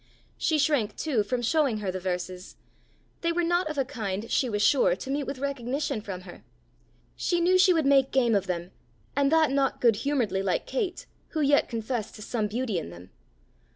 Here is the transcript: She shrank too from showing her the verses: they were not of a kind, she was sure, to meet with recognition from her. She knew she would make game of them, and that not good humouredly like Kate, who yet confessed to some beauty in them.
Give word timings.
She 0.35 0.57
shrank 0.57 0.95
too 0.95 1.21
from 1.21 1.43
showing 1.43 1.77
her 1.77 1.91
the 1.91 1.99
verses: 1.99 2.55
they 3.21 3.31
were 3.31 3.43
not 3.43 3.69
of 3.69 3.77
a 3.77 3.85
kind, 3.85 4.31
she 4.31 4.49
was 4.49 4.63
sure, 4.63 4.95
to 4.95 5.11
meet 5.11 5.27
with 5.27 5.37
recognition 5.37 6.01
from 6.01 6.21
her. 6.21 6.43
She 7.15 7.39
knew 7.39 7.55
she 7.59 7.71
would 7.71 7.85
make 7.85 8.09
game 8.09 8.33
of 8.33 8.47
them, 8.47 8.71
and 9.15 9.31
that 9.31 9.51
not 9.51 9.79
good 9.79 9.97
humouredly 9.97 10.41
like 10.41 10.65
Kate, 10.65 11.05
who 11.37 11.41
yet 11.41 11.69
confessed 11.69 12.15
to 12.15 12.23
some 12.23 12.47
beauty 12.47 12.79
in 12.79 12.89
them. 12.89 13.11